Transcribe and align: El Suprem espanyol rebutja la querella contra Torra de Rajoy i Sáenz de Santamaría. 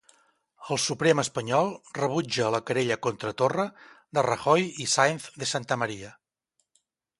El 0.75 0.79
Suprem 0.83 1.19
espanyol 1.23 1.69
rebutja 1.97 2.47
la 2.55 2.61
querella 2.71 2.97
contra 3.09 3.35
Torra 3.43 3.67
de 4.19 4.25
Rajoy 4.29 4.67
i 4.87 4.91
Sáenz 4.97 5.31
de 5.43 5.53
Santamaría. 5.55 6.13